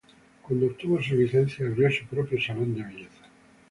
Cuando 0.41 0.65
obtuvo 0.65 0.99
su 0.99 1.13
licencia, 1.13 1.63
abrió 1.63 1.87
su 1.91 2.07
propio 2.07 2.41
salón 2.41 2.73
de 2.73 2.81
belleza. 2.81 3.21